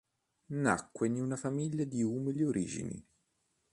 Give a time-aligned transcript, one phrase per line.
[0.53, 3.07] Nacque in una famiglia di umili origini.